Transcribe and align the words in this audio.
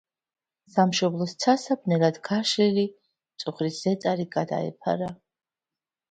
სამშობლოს 0.75 1.33
ცასა 1.43 1.75
ბნელად 1.81 2.15
გაშლილი 2.27 2.85
მწუხრის 2.93 3.77
ზეწარი 3.83 4.25
გადაეფარა. 4.37 5.11